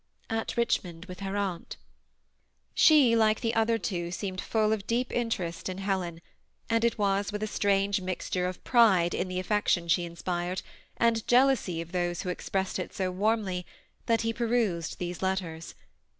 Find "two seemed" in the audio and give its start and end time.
3.77-4.41